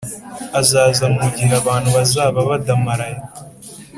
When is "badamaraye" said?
2.49-3.19